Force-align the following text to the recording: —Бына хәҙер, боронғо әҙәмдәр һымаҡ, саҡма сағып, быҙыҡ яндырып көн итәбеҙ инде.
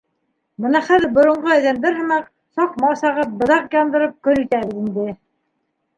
—Бына 0.63 0.79
хәҙер, 0.85 1.05
боронғо 1.17 1.51
әҙәмдәр 1.57 1.99
һымаҡ, 1.99 2.25
саҡма 2.61 2.95
сағып, 3.03 3.37
быҙыҡ 3.43 3.79
яндырып 3.79 4.17
көн 4.29 4.45
итәбеҙ 4.47 4.77
инде. 4.87 5.07